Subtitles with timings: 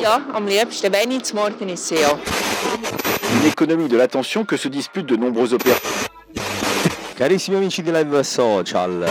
[0.00, 2.10] Ja, am liebsten, wenn ich zum Morgen esse, ja.
[3.40, 5.80] Une économie de l'attention que se disputent de nombreux opérateurs.
[7.16, 9.06] Carissimi amici di Live Social,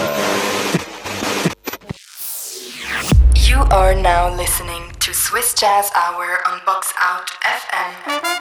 [3.36, 8.41] You are now listening to Swiss Jazz Hour on Box Out FM.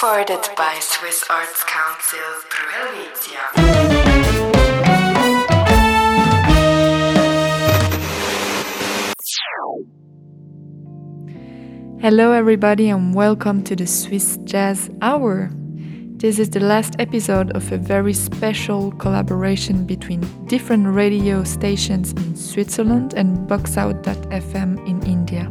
[0.00, 3.42] Supported by Swiss Arts Council Pro Helvetia.
[12.00, 15.50] Hello, everybody, and welcome to the Swiss Jazz Hour.
[16.16, 22.36] This is the last episode of a very special collaboration between different radio stations in
[22.36, 25.50] Switzerland and Boxout.fm in India.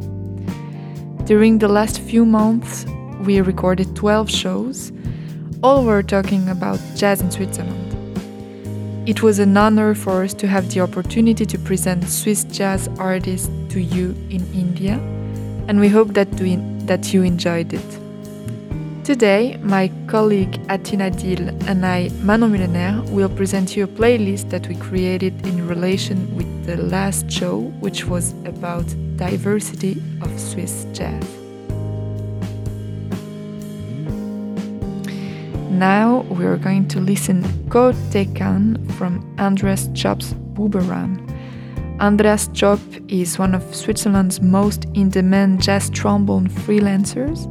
[1.26, 2.88] During the last few months,
[3.20, 4.92] we recorded 12 shows.
[5.62, 7.86] All were talking about jazz in Switzerland.
[9.08, 13.50] It was an honor for us to have the opportunity to present Swiss jazz artists
[13.70, 15.00] to you in India
[15.70, 16.56] and we hope that, we,
[16.88, 18.00] that you enjoyed it.
[19.04, 24.68] Today, my colleague Athina Dill and I, Manon Mullener, will present you a playlist that
[24.68, 31.39] we created in relation with the last show, which was about diversity of Swiss jazz.
[35.80, 41.24] Now we are going to listen Ko Tekan from Andreas Tschopp's Bubaran.
[42.02, 47.48] Andreas Chop is one of Switzerland's most in demand jazz trombone freelancers,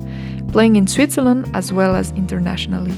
[0.52, 2.92] playing in Switzerland as well as internationally.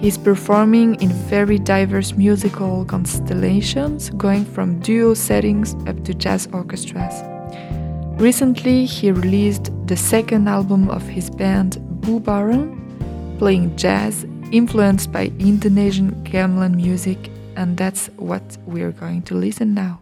[0.00, 7.14] He's performing in very diverse musical constellations, going from duo settings up to jazz orchestras.
[8.20, 12.87] Recently, he released the second album of his band Bubaran,
[13.38, 20.00] playing jazz influenced by Indonesian gamelan music, and that's what we're going to listen now.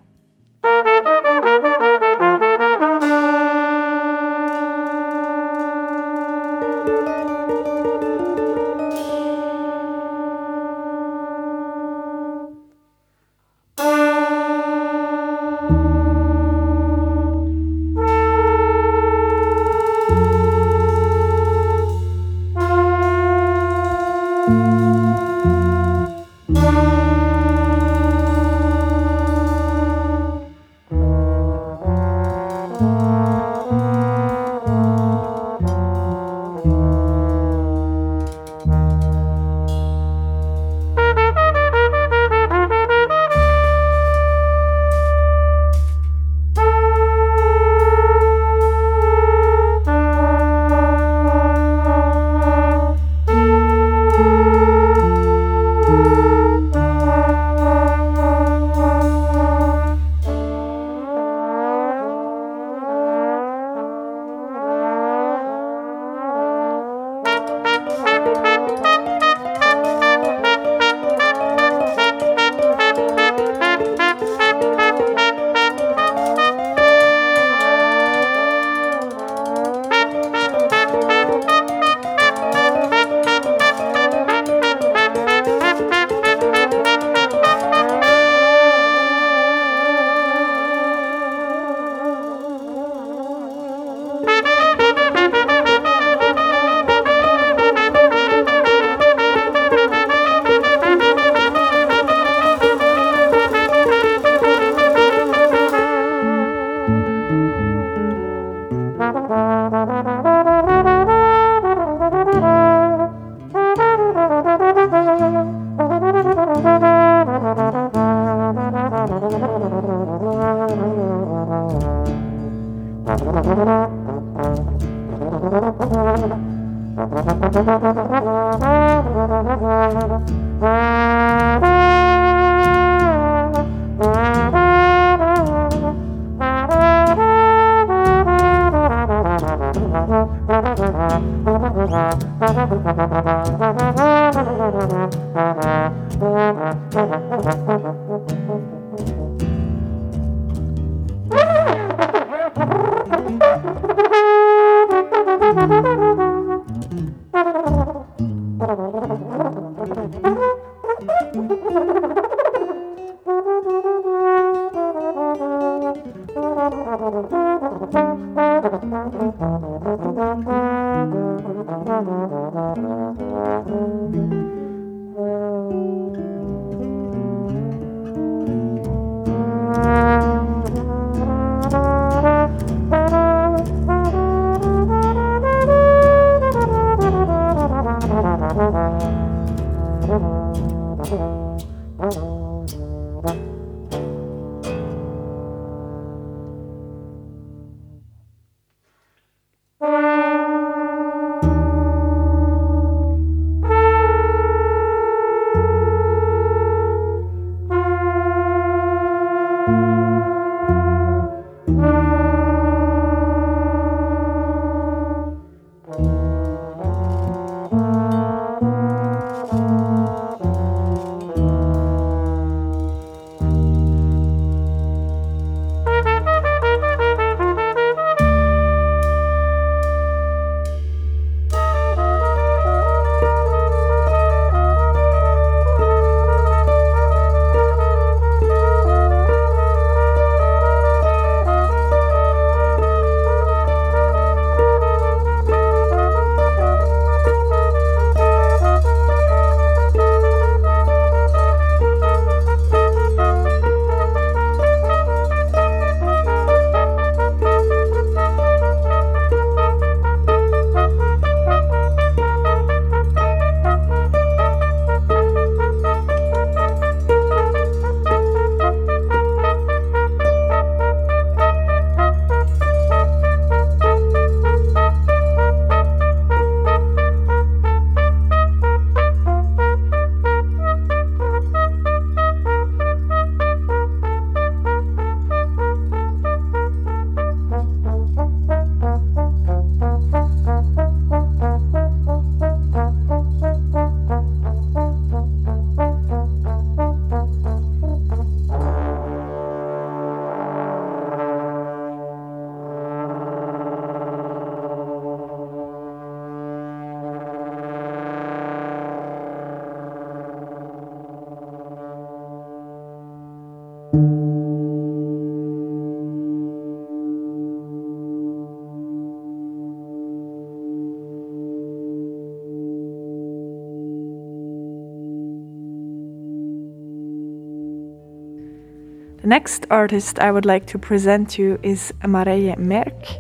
[329.27, 333.19] Next artist I would like to present you is Mareille Merck.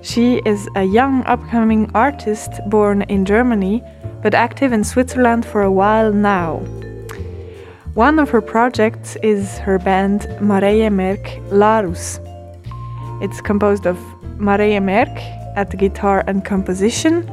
[0.00, 3.82] She is a young upcoming artist born in Germany
[4.22, 6.58] but active in Switzerland for a while now.
[7.94, 12.20] One of her projects is her band Mareille Merck Larus.
[13.20, 13.98] It's composed of
[14.38, 15.18] Mareille Merck
[15.56, 17.28] at guitar and composition,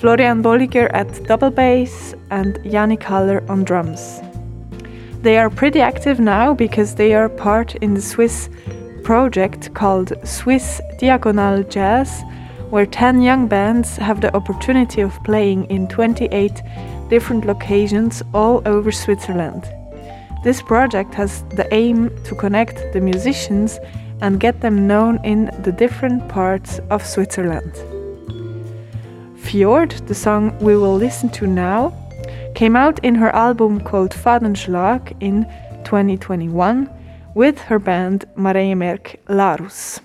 [0.00, 4.27] Florian Bolliger at double bass, and Yannick Haller on drums.
[5.28, 8.48] They are pretty active now because they are part in the Swiss
[9.04, 12.22] project called Swiss Diagonales Jazz,
[12.70, 16.62] where 10 young bands have the opportunity of playing in 28
[17.10, 19.70] different locations all over Switzerland.
[20.44, 23.78] This project has the aim to connect the musicians
[24.22, 27.74] and get them known in the different parts of Switzerland.
[29.36, 31.92] Fjord, the song we will listen to now,
[32.58, 35.44] came out in her album called Fadenschlag in
[35.84, 36.90] 2021
[37.36, 40.00] with her band Mareille Merck Larus.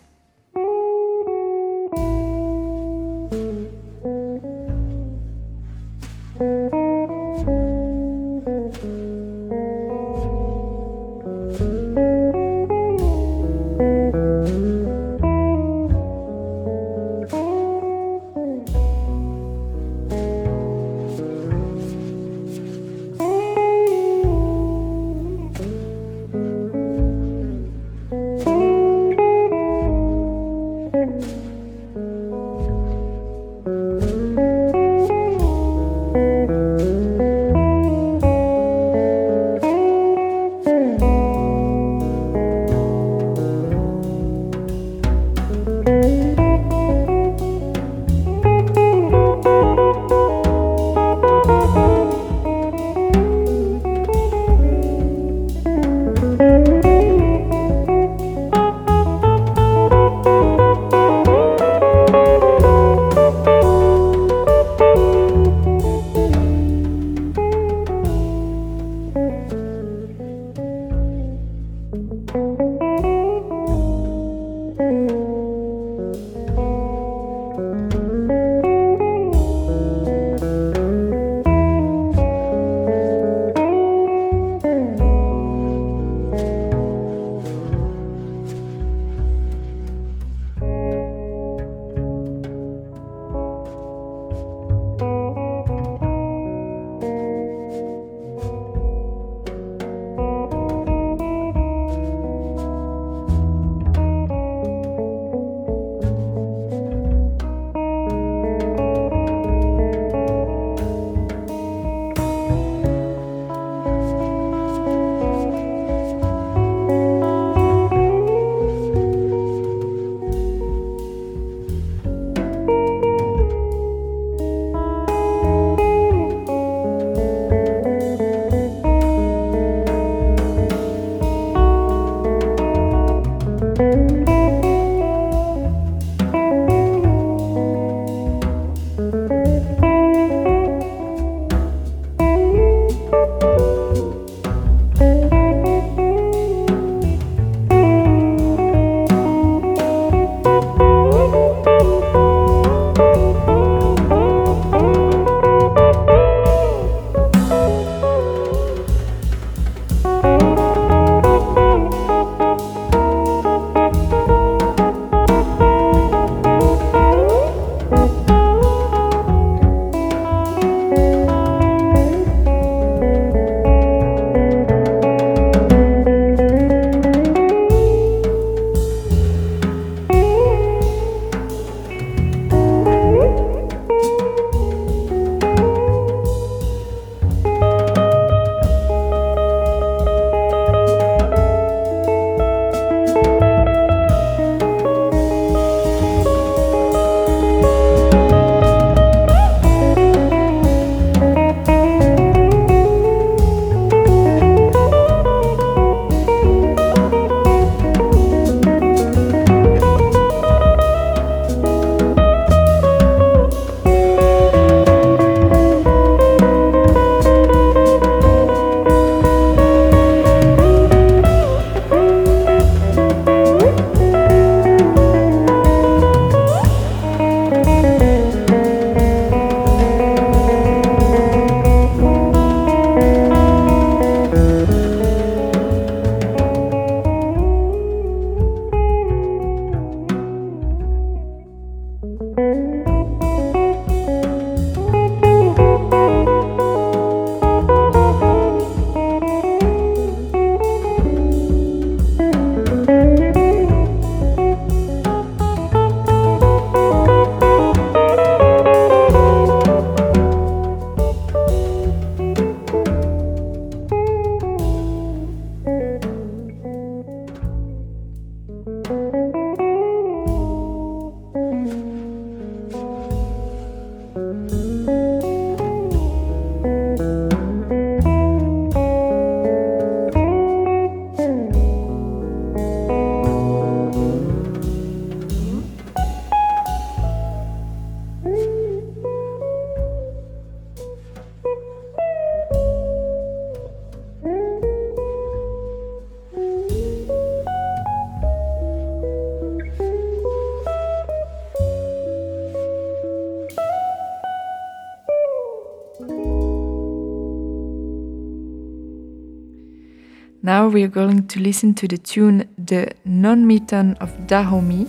[310.74, 314.88] We are going to listen to the tune The Non-Meton of Dahomey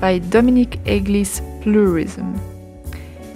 [0.00, 2.36] by Dominic Eglis Plurism.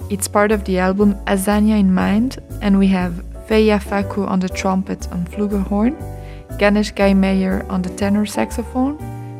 [0.09, 4.49] It's part of the album Azania in Mind, and we have Feya Faku on the
[4.49, 5.95] trumpet and flugelhorn,
[6.59, 8.97] Ganesh Geymeier on the tenor saxophone,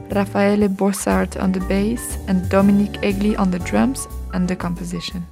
[0.10, 5.28] Raffaele Bossart on the bass, and Dominic Egli on the drums and the composition.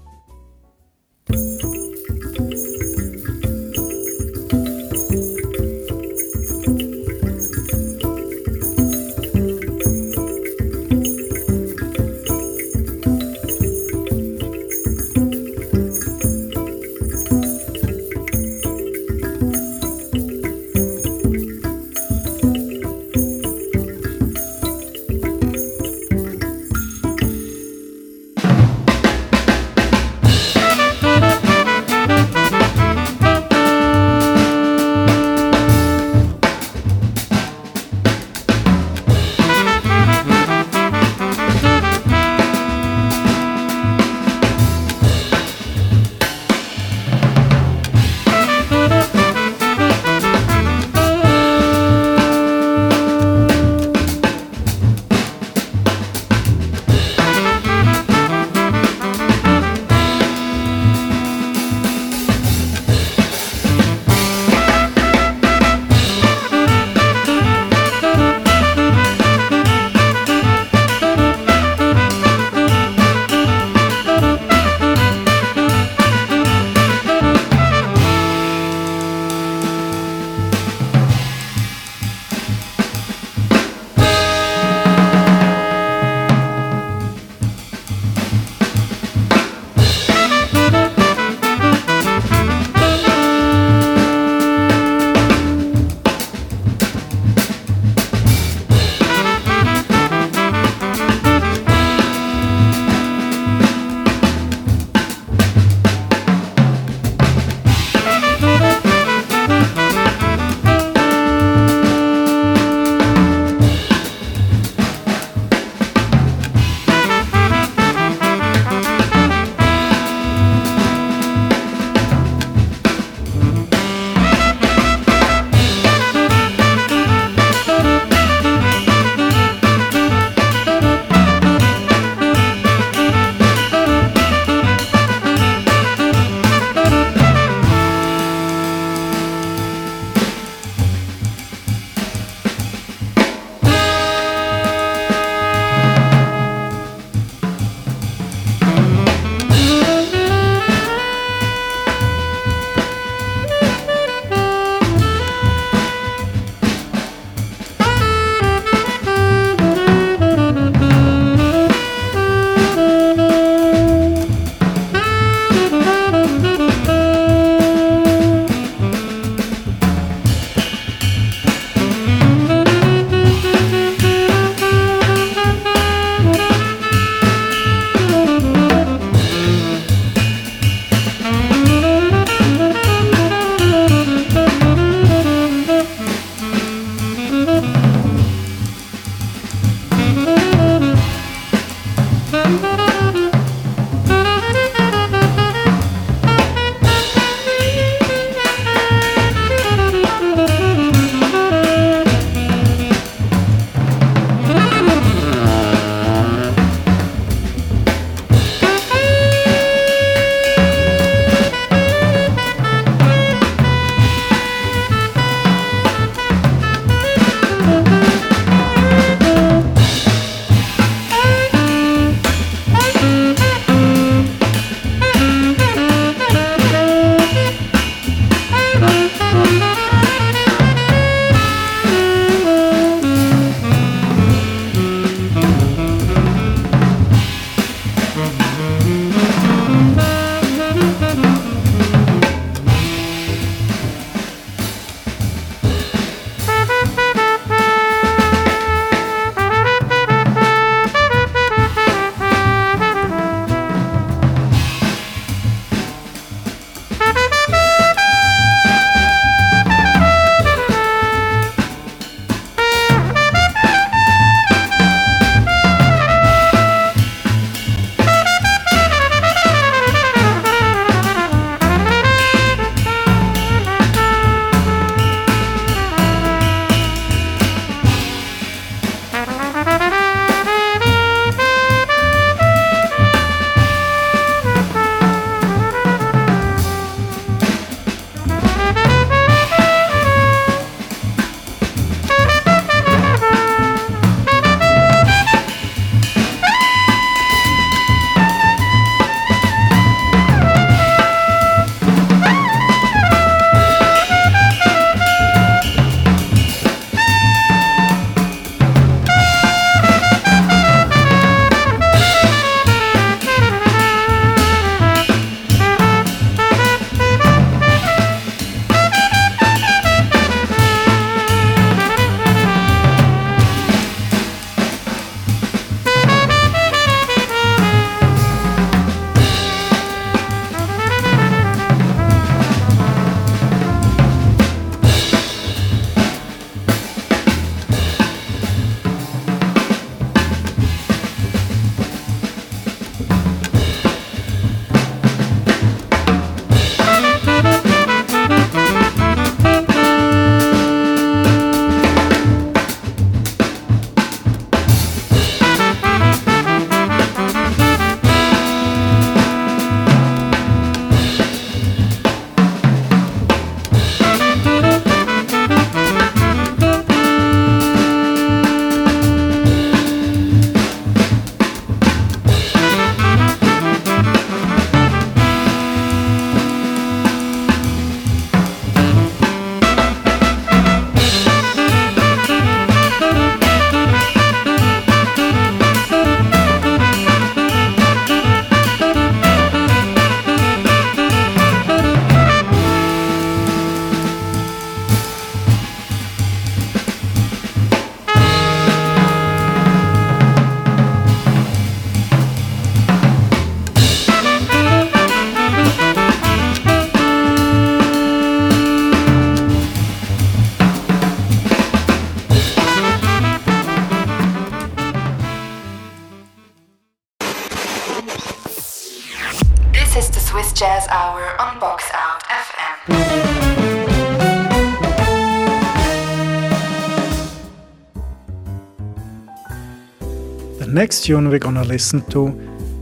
[431.10, 432.28] Tune we're gonna listen to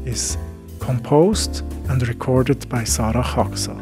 [0.05, 0.37] is
[0.81, 3.79] composed and recorded by Sarah Chaksad.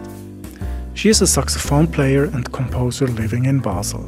[0.94, 4.08] She is a saxophone player and composer living in Basel.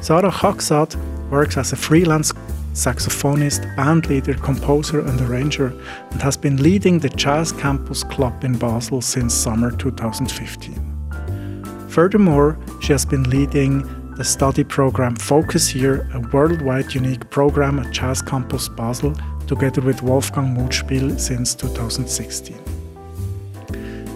[0.00, 0.96] Sarah Chaksad
[1.30, 2.32] works as a freelance
[2.72, 5.74] saxophonist, bandleader, composer, and arranger,
[6.10, 11.86] and has been leading the Jazz Campus Club in Basel since summer 2015.
[11.90, 13.84] Furthermore, she has been leading
[14.16, 19.14] the study program Focus Year, a worldwide unique program at Jazz Campus Basel,
[19.50, 22.56] together with Wolfgang Muthspiel since 2016.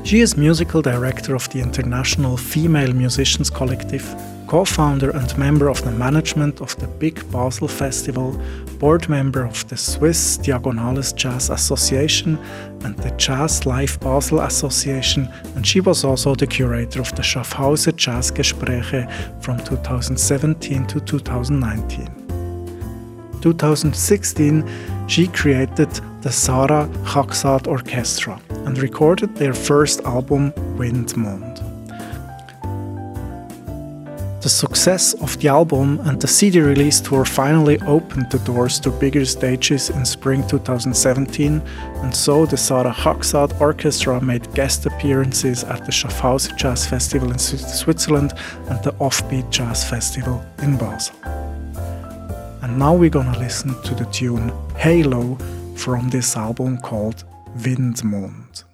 [0.04, 4.06] She is musical director of the International Female Musicians Collective,
[4.46, 8.40] co founder and member of the management of the Big Basel Festival,
[8.78, 12.38] board member of the Swiss Diagonales Jazz Association
[12.84, 17.96] and the Jazz Live Basel Association, and she was also the curator of the Schaffhauser
[17.96, 19.10] Jazz Gespräche
[19.42, 22.24] from 2017 to 2019.
[23.44, 24.62] 2016,
[25.06, 25.90] she created
[26.22, 31.60] the Sarah Chaksad Orchestra and recorded their first album, Windmond.
[34.44, 38.90] The success of the album and the CD release tour finally opened the doors to
[38.90, 41.62] bigger stages in spring 2017,
[42.02, 47.38] and so the Sarah Chaksad Orchestra made guest appearances at the Schaffhauser Jazz Festival in
[47.38, 48.34] Switzerland
[48.68, 51.43] and the Offbeat Jazz Festival in Basel.
[52.76, 55.36] Now we're gonna listen to the tune Halo
[55.76, 57.22] from this album called
[57.58, 58.64] Windmond.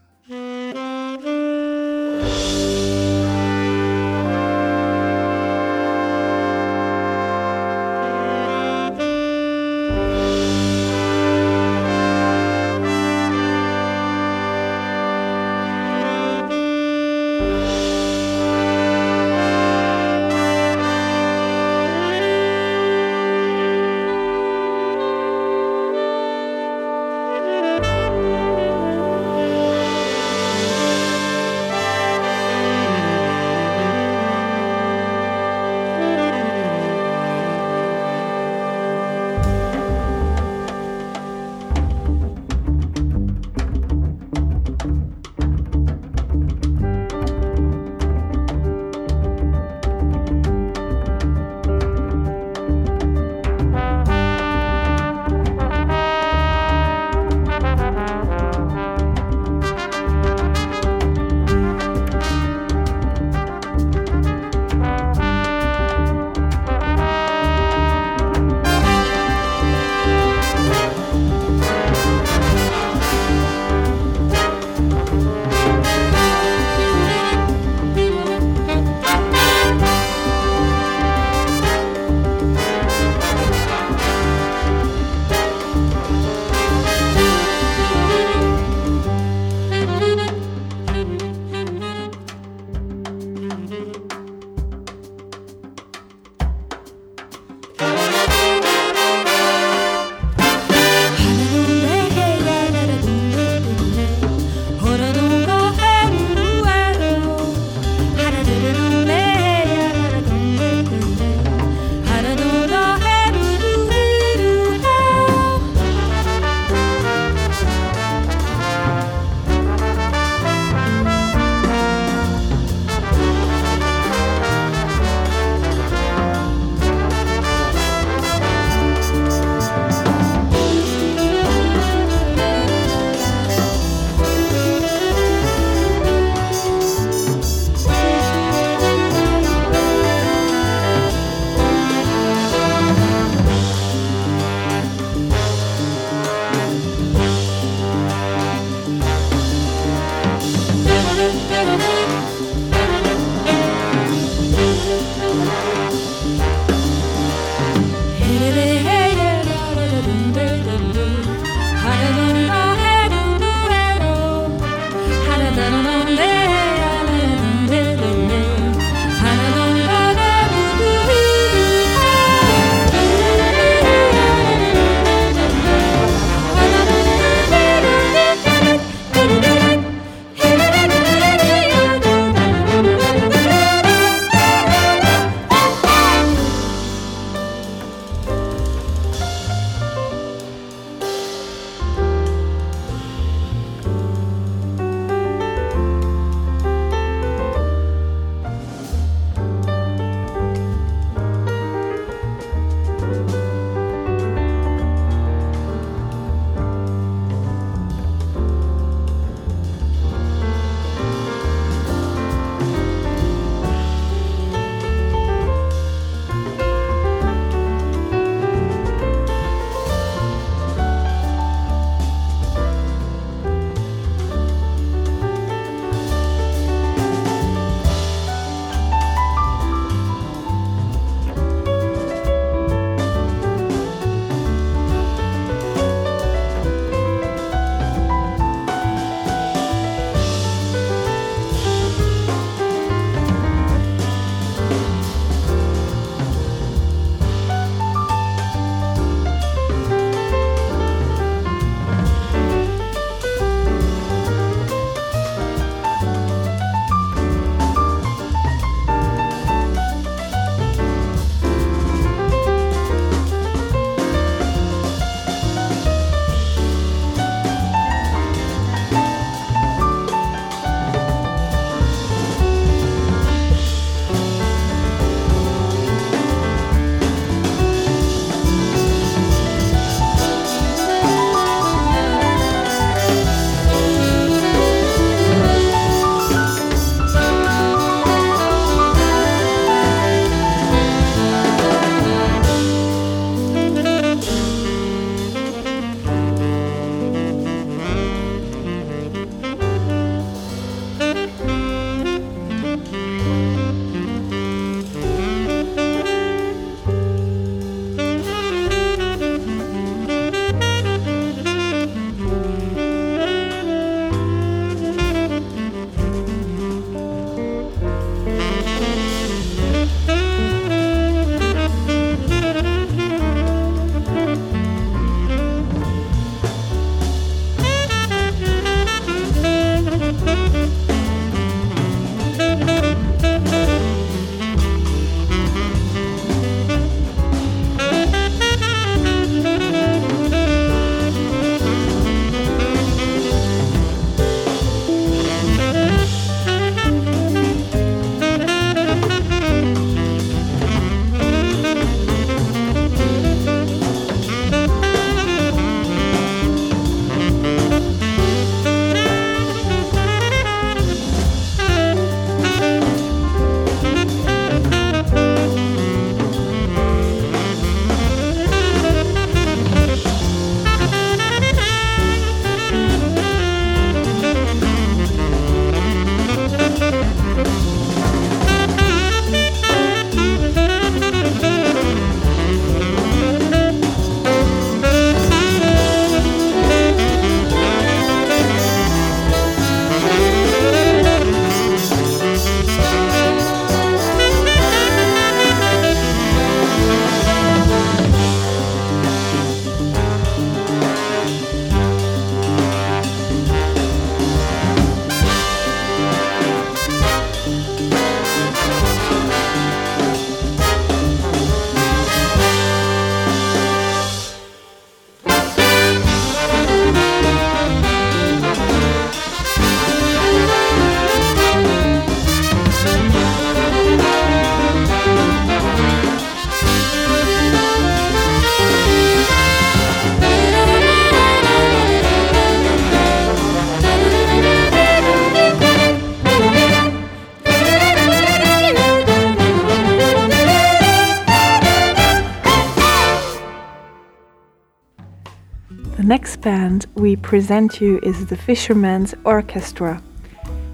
[446.11, 450.03] Next band we present you is the Fischermanns Orchestra.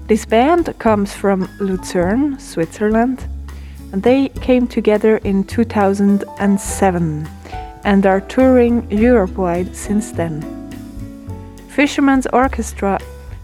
[0.07, 3.23] This band comes from Lucerne, Switzerland,
[3.91, 7.29] and they came together in 2007
[7.83, 10.41] and are touring Europe wide since then.
[11.69, 12.97] Fischermanns Orchestra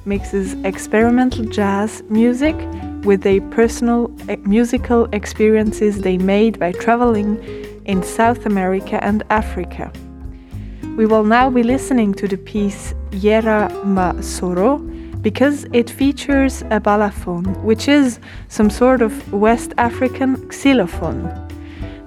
[0.05, 2.55] mixes experimental jazz music
[3.03, 7.37] with the personal eh, musical experiences they made by traveling
[7.85, 9.93] in South America and Africa.
[10.95, 14.77] We will now be listening to the piece Yera Ma Soro
[15.23, 21.31] because it features a balafon, which is some sort of West African xylophone.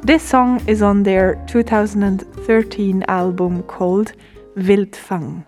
[0.03, 4.12] This song is on their 2013 album called
[4.57, 5.44] Wildfang.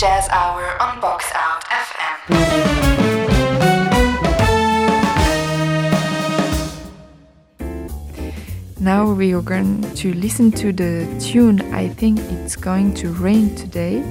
[0.00, 2.16] Jazz Hour on Box Out FM.
[8.80, 13.54] Now we are going to listen to the tune I think it's going to rain
[13.54, 14.02] today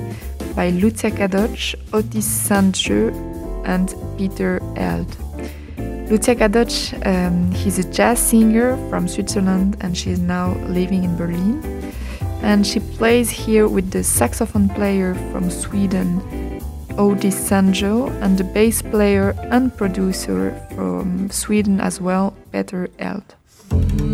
[0.55, 3.09] by Lucia Cadotsch, Otis Sandsjö
[3.65, 5.17] and Petter Eldh.
[6.11, 11.78] Lucia Cadotsch, um, he's a jazz singer from Switzerland and she's now living in Berlin
[12.41, 16.21] and she plays here with the saxophone player from Sweden,
[16.97, 24.08] Otis Sandsjö, and the bass player and producer from Sweden as well, Petter Eldh.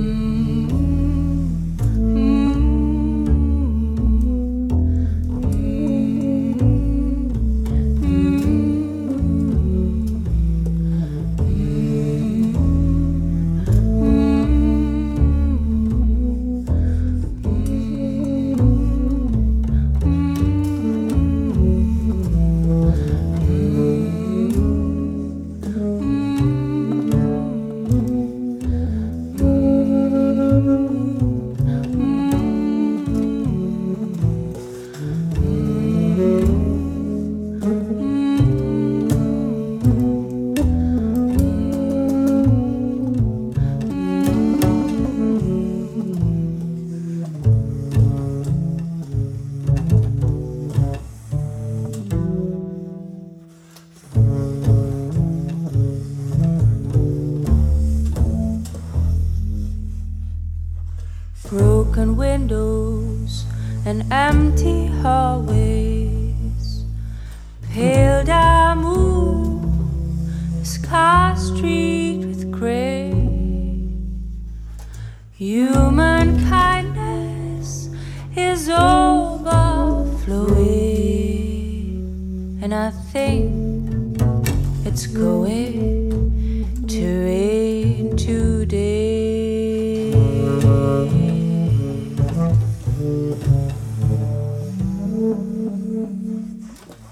[84.95, 90.09] It's going to rain today.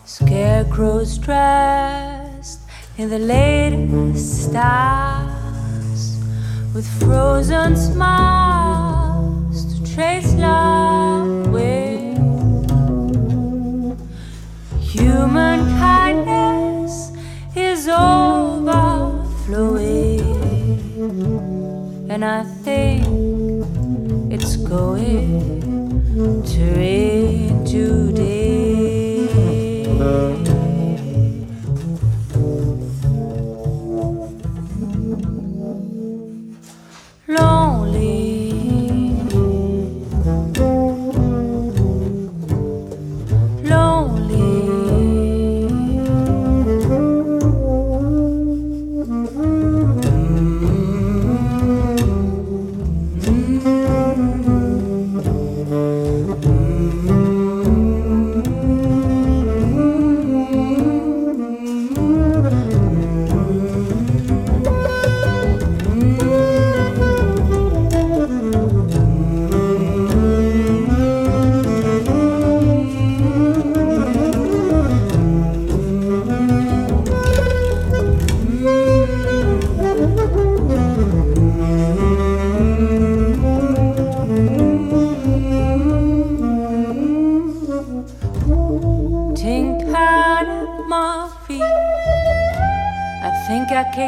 [0.06, 2.62] Scarecrows dressed
[2.98, 6.24] in the latest stars,
[6.74, 11.13] with frozen smiles to trace love
[22.14, 23.08] and I think
[24.32, 27.24] it's going to rain.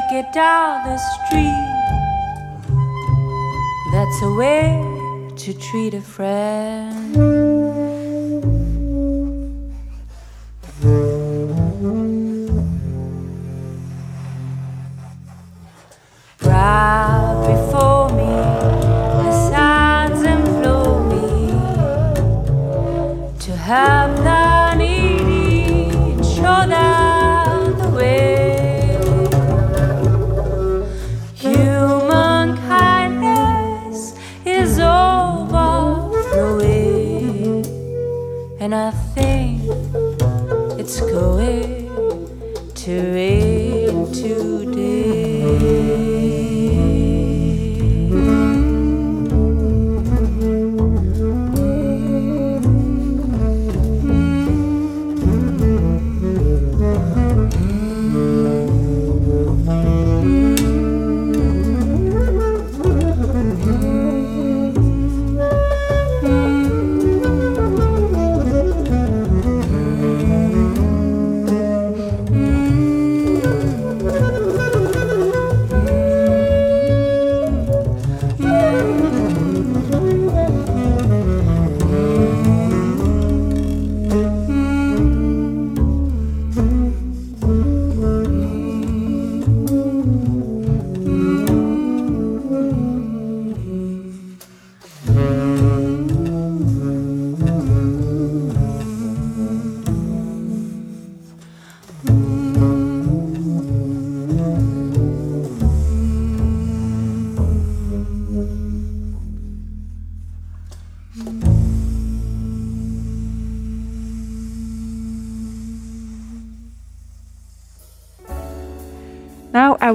[0.09, 1.65] Kick it down the street.
[3.91, 4.81] That's a way
[5.35, 7.34] to treat a friend.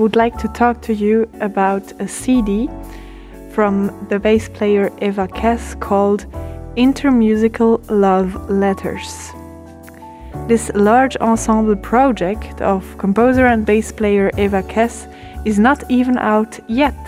[0.00, 2.70] Would like to talk to you about a CD
[3.50, 6.24] from the bass player Eva Kess called
[6.76, 9.30] Intermusical Love Letters.
[10.48, 15.06] This large ensemble project of composer and bass player Eva Kess
[15.44, 16.98] is not even out yet.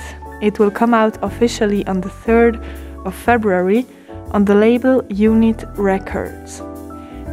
[0.43, 2.62] It will come out officially on the 3rd
[3.07, 3.86] of February
[4.32, 6.61] on the label Unit Records.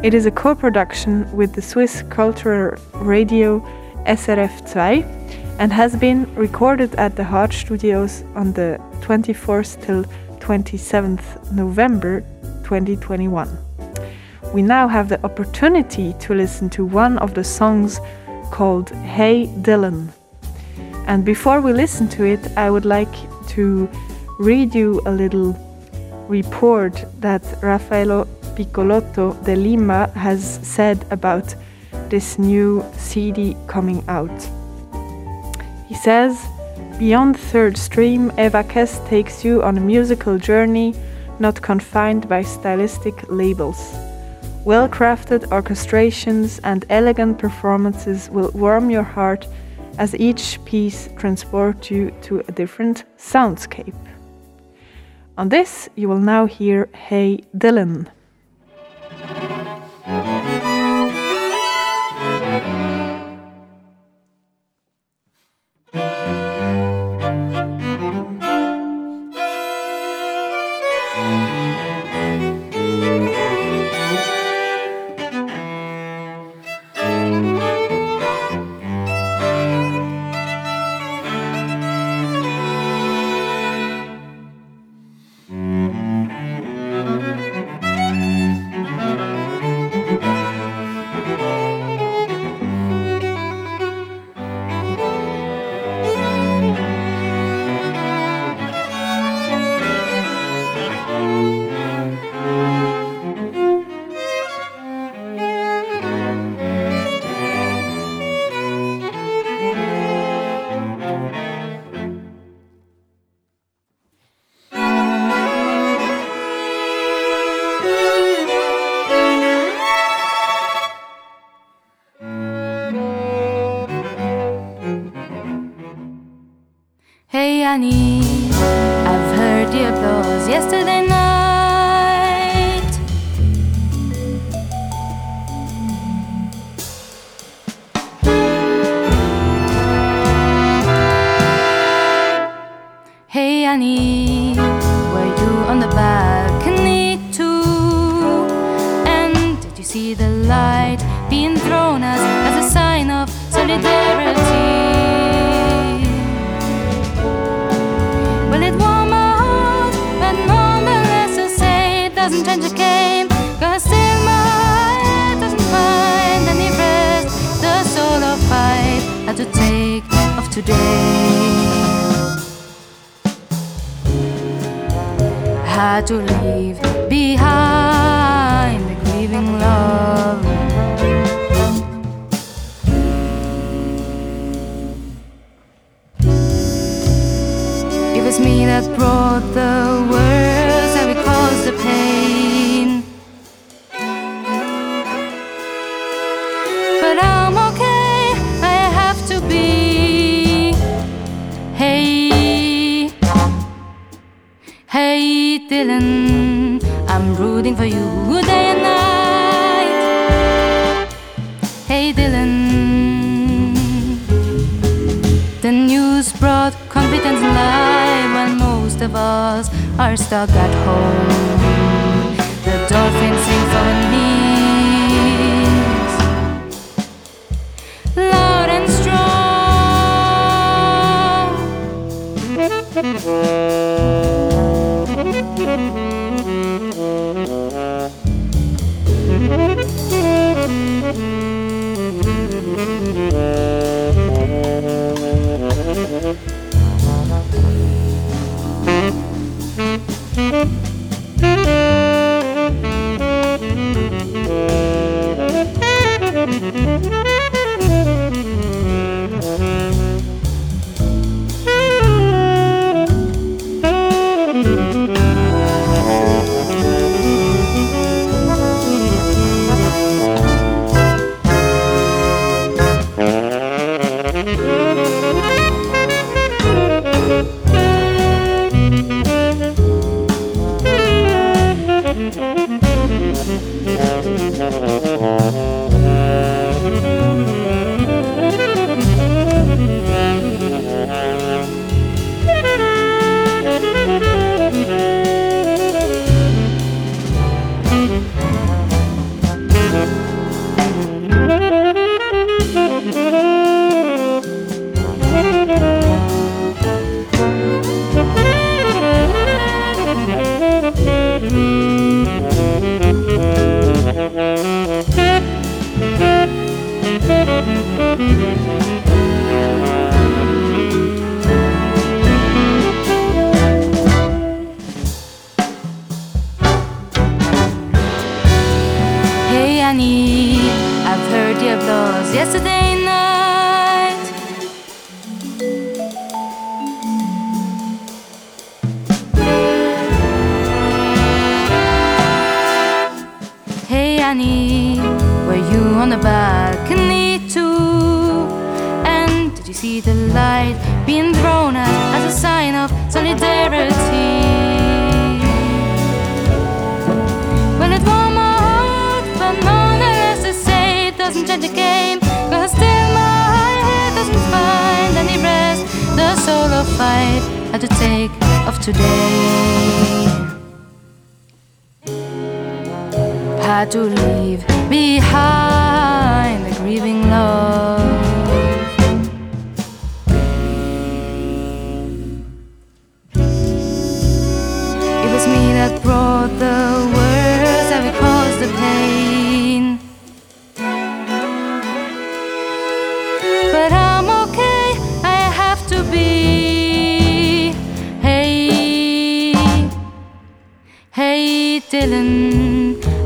[0.02, 3.60] It is a co production with the Swiss cultural radio
[4.06, 10.04] SRF 2 and has been recorded at the Hart Studios on the 24th till
[10.38, 12.22] 27th November
[12.64, 13.58] 2021.
[14.54, 18.00] We now have the opportunity to listen to one of the songs
[18.50, 20.08] called Hey Dylan.
[21.06, 23.14] And before we listen to it, I would like
[23.48, 23.86] to
[24.38, 25.54] read you a little
[26.26, 28.24] report that Rafael
[28.56, 31.54] Piccolotto de Lima has said about
[32.08, 34.59] this new CD coming out.
[35.90, 36.46] He says,
[37.00, 40.94] Beyond Third Stream, Eva Kess takes you on a musical journey
[41.40, 43.92] not confined by stylistic labels.
[44.64, 49.48] Well crafted orchestrations and elegant performances will warm your heart
[49.98, 54.00] as each piece transports you to a different soundscape.
[55.36, 58.06] On this, you will now hear Hey Dylan.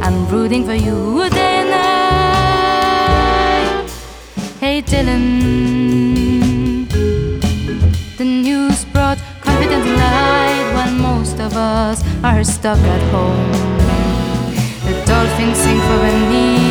[0.02, 1.84] I'm rooting for you day and night.
[4.60, 5.24] Hey, Dylan.
[8.18, 13.52] The news brought confidence light while most of us are stuck at home.
[14.86, 16.63] The dolphins sing for Venice.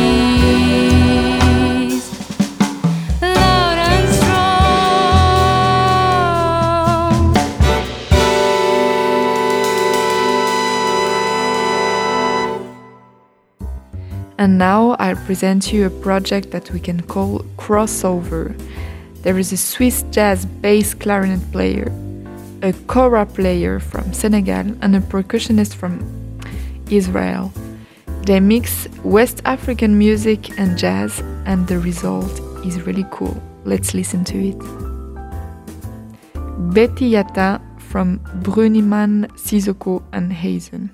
[14.44, 18.54] And now I'll present you a project that we can call crossover.
[19.22, 21.90] There is a Swiss jazz bass clarinet player,
[22.60, 25.96] a kora player from Senegal, and a percussionist from
[26.90, 27.54] Israel.
[28.26, 33.42] They mix West African music and jazz, and the result is really cool.
[33.64, 34.58] Let's listen to it.
[36.74, 40.90] Betty Yatta from Bruniman, Sissoko, and Hazen.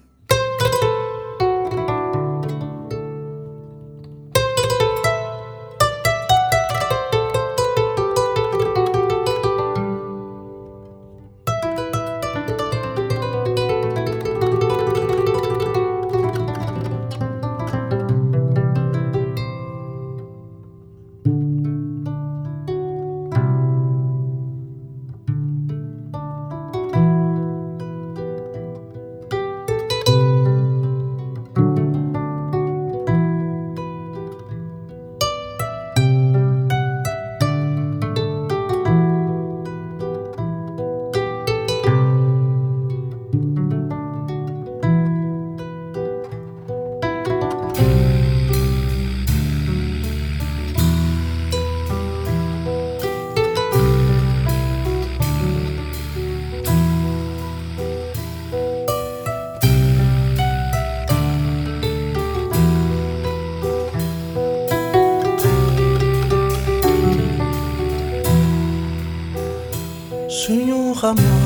[71.17, 71.40] Xamoon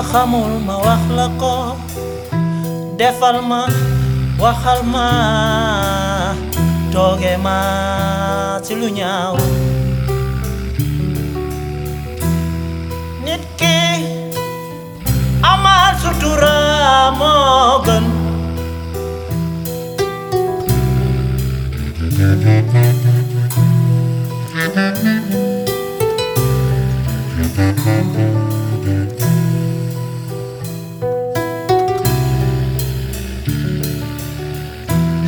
[0.00, 1.76] wax la ko
[2.96, 3.66] defal ma
[4.40, 5.06] waxal ma
[6.92, 7.56] tooge ma
[8.64, 9.36] ci lu ñaaw.
[13.24, 13.76] Nit ki
[15.52, 16.56] amal sutura
[17.18, 18.04] moo gën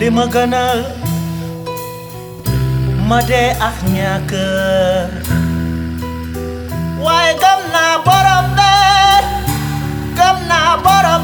[0.03, 0.79] li ma gënal
[3.09, 3.31] ma ak
[3.69, 4.33] ah ñàkk
[7.05, 8.73] waaye gëm naa borom de
[10.85, 11.23] borom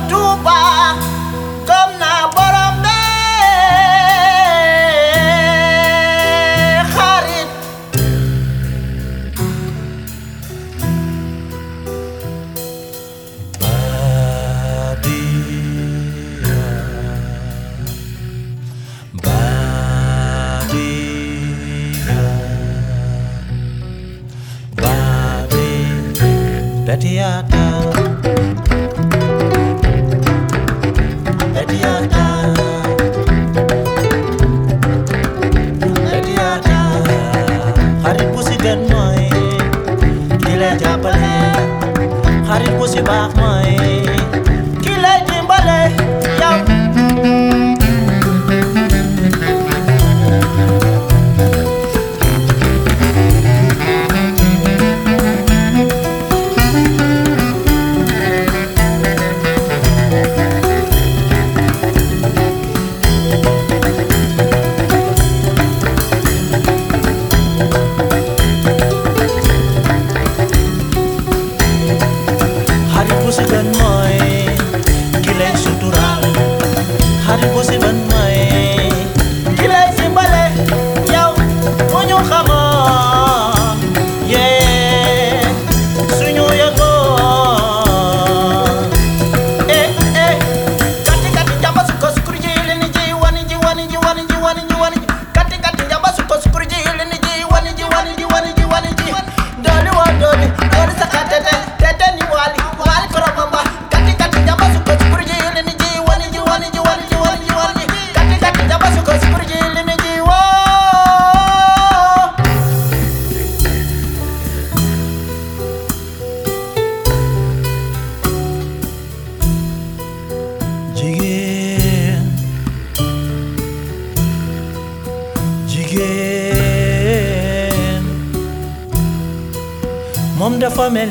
[130.68, 131.10] moom dafa mel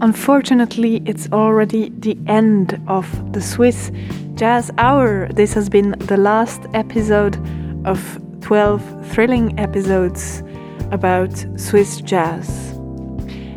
[0.00, 3.90] Unfortunately, it's already the end of the Swiss
[4.36, 5.26] Jazz Hour.
[5.32, 7.36] This has been the last episode
[7.84, 8.00] of
[8.40, 10.44] 12 thrilling episodes
[10.92, 12.78] about Swiss jazz.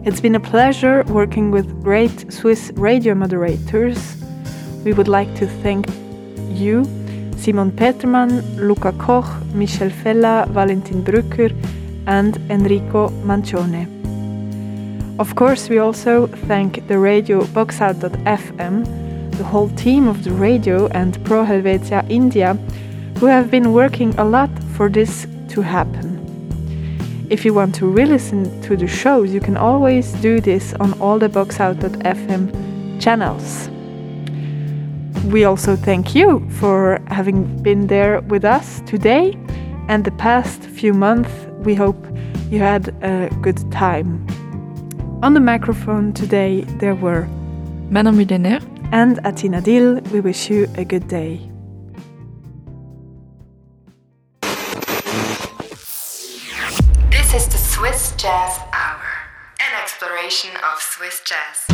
[0.03, 4.17] It's been a pleasure working with great Swiss radio moderators.
[4.83, 5.85] We would like to thank
[6.49, 6.85] you,
[7.37, 11.51] Simon Petermann, Luca Koch, Michel Fella, Valentin Brücker,
[12.07, 14.00] and Enrico Mancione.
[15.19, 18.85] Of course, we also thank the radio Boxout.fm,
[19.37, 22.53] the whole team of the radio, and Pro Helvetia India,
[23.19, 26.17] who have been working a lot for this to happen.
[27.29, 30.99] If you want to re listen to the shows, you can always do this on
[30.99, 33.69] all the Boxout.fm channels.
[35.31, 39.37] We also thank you for having been there with us today
[39.87, 41.31] and the past few months.
[41.59, 42.07] We hope
[42.49, 44.25] you had a good time.
[45.23, 47.27] On the microphone today, there were
[47.91, 48.59] Manon Mullener.
[48.91, 50.01] and Athina Dill.
[50.11, 51.39] We wish you a good day.
[57.11, 59.05] This is the Swiss Jazz Hour,
[59.59, 61.67] an exploration of Swiss jazz.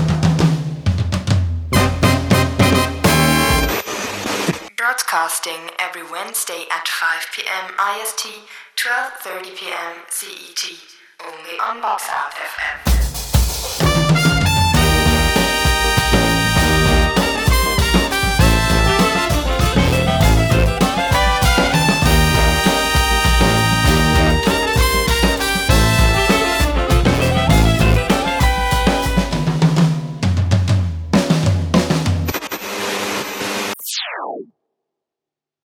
[4.76, 7.72] Broadcasting every Wednesday at 5 p.m.
[7.80, 8.28] IST,
[8.76, 9.96] 12:30 p.m.
[10.10, 10.64] CET,
[11.26, 13.37] only on Box Out FM.
[13.58, 14.07] Bye.